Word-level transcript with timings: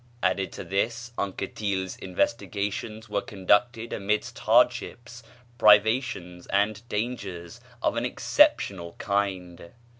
Added 0.23 0.51
to 0.53 0.63
this, 0.63 1.11
Anquetil's 1.15 1.95
investigations 1.97 3.07
were 3.07 3.21
conducted 3.21 3.93
amidst 3.93 4.39
hardships, 4.39 5.21
privations, 5.59 6.47
and 6.47 6.81
dangers 6.89 7.61
of 7.83 7.95
an 7.97 8.03
exceptional 8.05 8.93
kind. 8.97 9.69